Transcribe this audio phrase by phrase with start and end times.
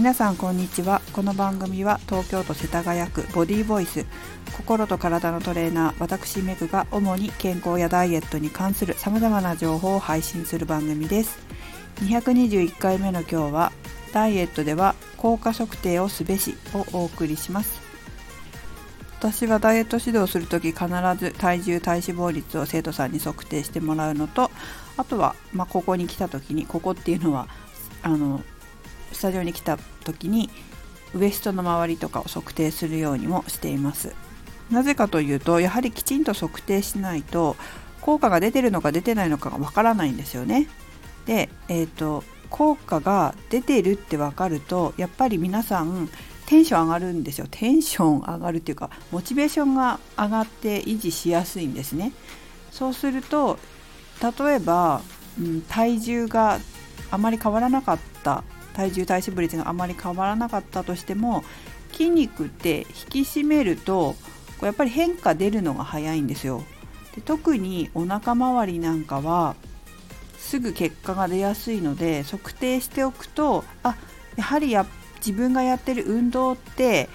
[0.00, 1.02] 皆さんこんにちは。
[1.12, 4.06] この番組は東京都世田谷区ボディーボイス
[4.56, 11.38] 心と体のトレーナー私メグが主に健康やダイエットに関する様々な情報を配信する番組です。
[11.96, 13.72] 221回目の今日は
[14.14, 17.82] ダイエットでは効果測定をすべしをお送りします。
[19.18, 20.86] 私はダイエット指導するとき必
[21.18, 24.50] ず体重体脂肪率を生徒さんに測定してもらうのと
[24.96, 27.48] あとは、まあ、ここに来た時にここっていうのは
[28.02, 28.40] あの
[29.12, 30.50] スタジオに来た時に
[31.14, 34.14] ウエストの周りとかを測定するようにもしています。
[34.70, 37.56] なぜかというとやはりきちんと測定しないと
[38.00, 40.68] 効果が出てるのか出てないのかがわからないんですよね。
[41.26, 46.08] で、えーと、効果が出てるって分かるとやっぱり皆さん
[46.46, 47.46] テンション上がるんですよ。
[47.50, 52.12] テンション上がるっていうかモチベーションが上がって維持しやすいんですね。
[52.70, 53.58] そうすると
[54.22, 55.02] 例えば、
[55.38, 56.58] うん、体重が
[57.10, 58.44] あまり変わらなかった
[58.80, 61.44] 体重体脂肪率があまり変わらなかったとしても
[61.92, 64.14] 筋肉って引き締めると
[64.62, 66.62] やっぱり変化出るのが早いんですよ。
[67.14, 69.54] で特にお腹周りなんかは
[70.38, 73.96] すぐ結果が出やすいので測定しておくとあ
[74.36, 74.86] やはりや
[75.16, 77.08] 自分がやってる運動って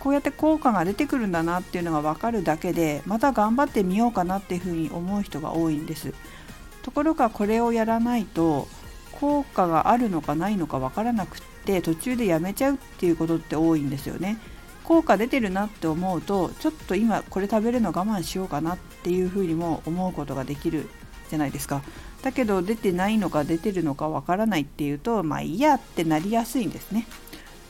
[0.00, 6.14] こうやって効果が出てくるんだなっていうのが分かるだけでまた頑張ってみようかなっていうふうに思う人が多いんです。
[6.82, 8.66] ところがこれをやらないと
[9.20, 14.38] 効果があるのかないのか分からなくって途中でやめちゃうっていうことって多いんですよね。
[14.84, 20.88] 効果出てるなって思うとちょっと今これ食べるの我慢しようかなっていうふうにも思うことができる
[21.30, 21.82] じゃないですか。
[22.22, 27.06] だけど出てないのか出てるのかわからないっていうとまあいいやってなりやすいんですね。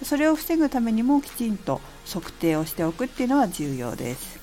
[0.03, 4.41] それを防ぐためにもきちんと測定をしておくっていうのは重要です。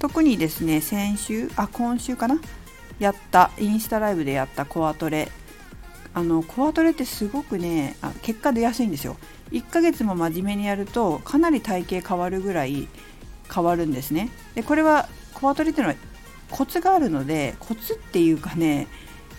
[0.00, 2.40] 特にですね先週あ今週かな？
[2.98, 5.30] やったインスタライブでやったコアトレ
[6.12, 9.16] あのコアトレってすごくねあ結果出やすいんですよ。
[9.52, 12.88] 1ヶ月も真面目にやるとかなり体型変わるぐらい
[13.52, 14.30] 変わるんですね。
[14.54, 15.98] でこれはコアトレっていうのは
[16.50, 18.88] コツがあるのでコツっていうかね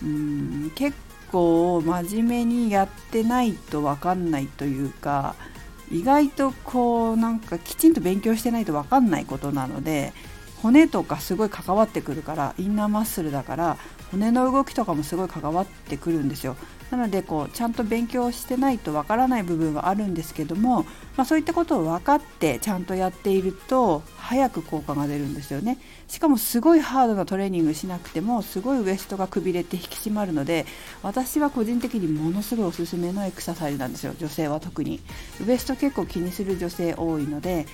[0.02, 0.96] うん結
[1.30, 5.34] 構真面目にやってないと分かんないというか
[5.90, 10.12] 意外とこうなんかきちんと勉強してないと分かんないことなので
[10.62, 13.76] 骨とかすごい関わってくるからインナーマッスルだから
[14.12, 16.56] 骨の動きとかもすごい関わってくるんですよ。
[16.90, 20.82] なのでこうちゃんと勉強してないとわからない部分はあるんですけども、
[21.16, 25.78] まあ、そういったことを分かってちゃんとやっていると早く効果が出るんですよね。
[26.06, 30.66] しかもすごいハードなトレーニングしなくてもすごいウエストがくびれて引き締まるので
[31.02, 34.12] 私は個人的にものすごいおすすめのエクササイズなんですよ。
[34.18, 35.00] 女性は特に。
[35.44, 37.66] ウエスト結構気にする女性多いので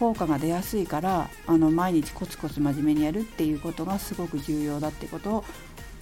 [0.00, 5.44] 効果が出やすいからあの毎日コツコツ真面目にやるっていうことがすごく重要だってことを、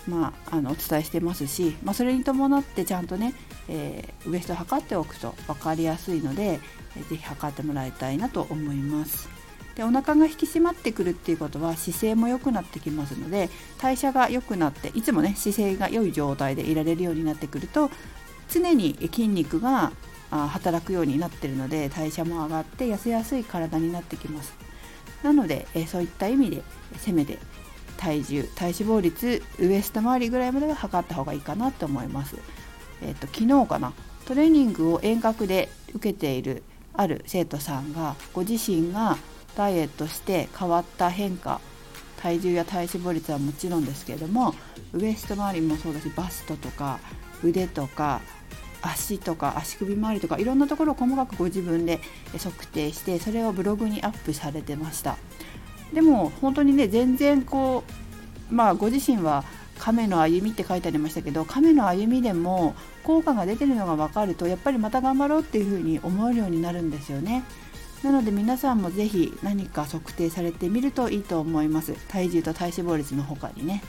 [0.07, 3.35] まあ、あのお伝えしてますし、まあ、それに伴ってちゃんとね、
[3.69, 6.61] えー、ウエスト測っておくと分かりやすいので
[7.09, 9.29] 是非測ってもらいたいなと思います。
[9.75, 13.49] でお腹が引き締まってくるっていうことは姿勢も良くなってきますので
[13.81, 17.91] 代謝が良くなっていつもね姿勢が良い状態でいられるようになってくると
[18.49, 19.93] 常に筋肉が
[20.31, 24.53] 働くようになってるので代謝も上がって痩せやすい体になってきます。
[25.23, 26.63] なので、えそういった意味で
[26.97, 27.39] せめて
[27.97, 32.37] 体重体脂肪率ウエスト周りぐらいまでは測った方がいいかなと思います。
[33.03, 33.93] えっ、と昨日かな
[34.27, 36.63] トレーニングを遠隔で受けている
[36.95, 39.17] ある生徒さんがご自身が
[39.57, 41.61] ダイエットして変わった変化
[42.21, 44.55] 体重や体脂肪率はもちろんですけれども
[44.93, 46.99] ウエスト周りもそうだしバストとか
[47.43, 48.21] 腕とか
[48.83, 52.01] 足とか足首周りとかいろんなところを細かくご自分で
[52.39, 55.17] 測定してそれをブログにアップされてました。
[55.93, 57.83] でも本当にね全然こ
[58.51, 59.45] うまあご自身は
[59.79, 62.75] 亀の歩みって書いてありましたけど亀の歩みでも
[63.05, 67.45] 効果が出てるのが分かるとやっぱりまた頑張ろうっていうふうに思えるようになるんですよね。
[68.03, 71.95] なので皆さんも是非何か測定されてみるといいと思います。
[72.09, 73.83] 体重と体脂肪率の他にね。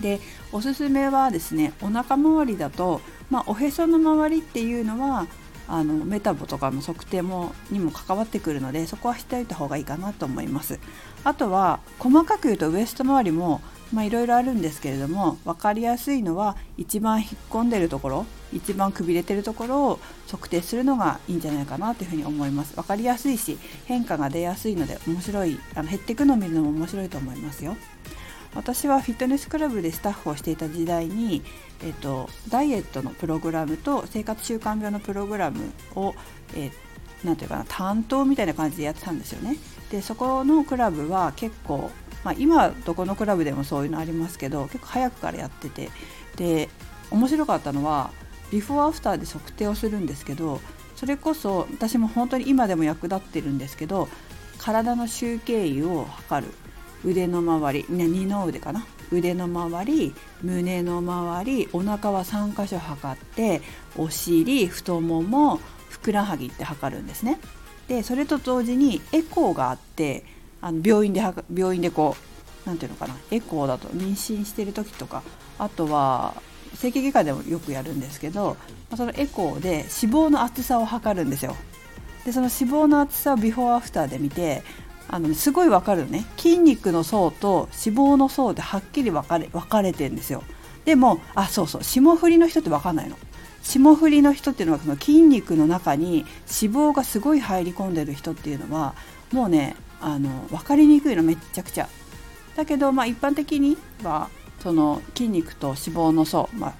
[0.00, 0.20] で
[0.52, 3.00] おすすめはですねお腹周りだと、
[3.30, 5.26] まあ、おへその周りっていうのは
[5.66, 10.78] あのメタボとかの測定もにも関わってくるのでそこはしておいた方がいいかなと思います。
[11.24, 13.62] あとは細かく言うとウエスト周りも
[14.02, 22.74] いろいろあるんですけれども分かりやすいのは一番引っ込んでるところ一番くびれてるところを測定するのがいいんじゃないかなというふうに思います。
[22.74, 23.56] 分かりやすいし
[23.86, 27.76] 変化が出やすいので面白いあの減っていくのを見るのも面白いと思いますよ。
[28.54, 31.42] 私はフィットネスクラブでスタッフをしていた時代に、
[31.82, 36.14] えーと、ダイエットのプログラムと生活習慣病のプログラムを、
[36.54, 39.56] えー、ていうかな担当みたいな感じでやってたんですよね。
[39.90, 41.90] でそこのクラブは結構、
[42.22, 45.90] まあ、今どこのクラブでもそういうのありますけど結構早くからやってて
[46.36, 46.68] で
[47.10, 48.10] 面白かったのは
[48.50, 50.60] ビフォーアフターで測定をするんですけど
[50.96, 54.08] それこそ私も本当に今でも役立ってるんですけど
[54.58, 56.52] 体の集計位を測る
[57.04, 58.86] 腕の周り、ね、二の腕かな？
[59.12, 63.60] 腕の周り胸の周りお腹は3箇所測って
[63.96, 67.38] お尻太ももふくらはぎって測るんですね。
[67.86, 70.24] でそれと同時にエコーがあって
[70.60, 71.22] あの病院で
[71.54, 73.14] 病院でこう何ていうのかな？
[73.30, 75.22] エコーだと妊娠してる時とか
[75.58, 76.34] あとは
[76.74, 78.56] 整形外科でもよくやるんですけど
[78.96, 81.54] そのエコーで脂肪の厚さを測るんですよ。
[82.24, 84.62] でその脂肪の厚さをビフォーアフターで見て
[85.08, 86.26] あのすごい分かるのね。
[86.36, 90.42] 筋肉の層と脂肪の層ではっきり分かれ分かれてるんですよ。
[90.84, 93.16] でもあそうそう霜降りの人って分かんないの。
[93.62, 96.26] 霜降りの人っていうのはその筋肉の中に
[96.62, 98.94] 脂肪がすごい入り込んでる人っていうのは
[99.32, 101.88] もうねあの分かりにくいのめっちゃくちゃ。
[102.56, 104.28] だけど、まあ、一般的には
[104.62, 106.74] その筋肉と脂肪の層、まあ、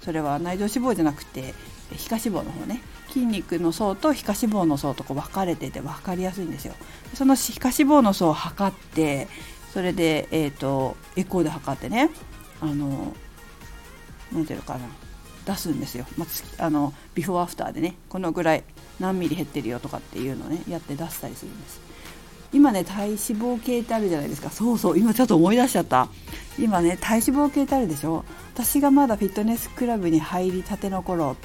[0.00, 1.54] それは内臓脂肪じゃなくて
[1.92, 2.80] 皮下脂肪の方ね。
[3.08, 6.74] 筋肉の層と皮下脂肪の層とこう分かれてて分かりやすいんですよ。
[7.14, 9.28] その皮下脂肪の層を測って
[9.72, 12.10] それで、えーと、エコーで測ってね
[12.60, 13.14] あの
[14.32, 14.80] 何ていうのかな
[15.46, 16.26] 出すんですよ、ま
[16.58, 18.64] あ、あのビフォーアフターでねこのぐらい
[19.00, 21.80] 何ミリ減ってるよとかっていうのをねやって出したりするんです。
[22.50, 24.50] 今ね体脂肪計ってあるじゃないですか。
[24.50, 26.08] そうそう今ちょっと思い出しちゃった。
[26.58, 28.24] 今ね体脂肪計ってあるでしょ？
[28.54, 31.36] 私がまだフィットネスクラブに入りたての頃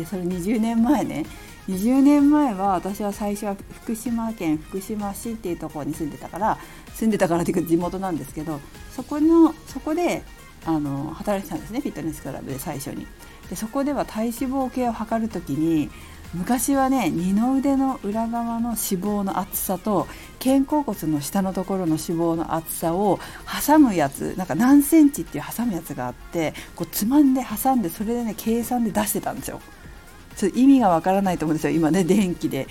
[0.00, 1.26] ってそれ20年前ね
[1.68, 6.58] 20年前は私は最初は福島県福島市っていうところに住んでたから
[6.94, 8.58] 住んでたからっていうか地元なんですけど
[8.90, 10.24] そこのそこで
[10.64, 13.06] あの働いてたんですねフィットネスクラブで最初に。
[13.50, 15.90] でそこでは体脂肪計を測る時に
[16.32, 20.06] 昔はね二の腕の裏側の脂肪の厚さと
[20.42, 23.18] 肩甲骨の下のところの脂肪の厚さを
[23.66, 29.60] 挟むやつなんか何センチっていう挟むやつがあってこうつまんで挟んでそれでね計算で出してたんですよ。
[30.50, 31.72] ちょ意味がわからないと思うんですよ。
[31.72, 32.66] 今ね電気で。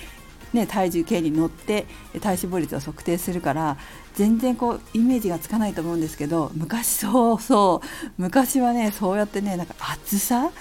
[0.54, 1.86] ね、体重計に乗って
[2.20, 3.78] 体脂肪率を測定するから
[4.16, 7.88] 全然こうイメージがつかないと思うんですけど昔そうそう。
[8.18, 10.42] 昔はねそうやってねなんか厚さ？
[10.42, 10.52] 脂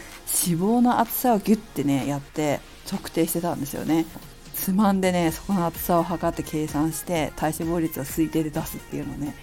[0.60, 4.06] 肪の厚さをギュッてねやって測定してたんですよね。
[4.54, 9.34] つまんでねそこの厚さを測って計算して体脂肪率を推定で出すっていうのをね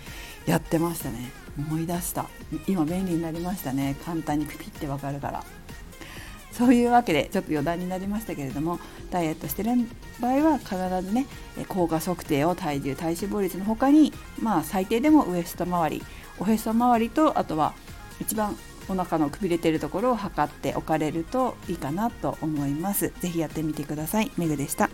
[0.46, 1.30] やってましたね。
[1.58, 2.26] 思い出した。
[2.68, 3.98] 今便利になりましたね。
[4.06, 5.44] 簡単にピピってわかるから。
[6.58, 8.80] そういうわけでちょっと余談になりましたけれども
[9.12, 9.72] ダイエットしてる
[10.20, 11.28] 場合は必ずね
[11.68, 14.12] 効果測定を体重体脂肪率の他に
[14.42, 16.04] まあ最低でもウエスト周り
[16.40, 17.74] おへそ周りとあとは
[18.20, 18.56] 一番
[18.90, 23.12] お腹のくびれてるところを測っておかれるといいかなと思います。
[23.20, 24.32] ぜひやってみてください。
[24.38, 24.90] メグでした。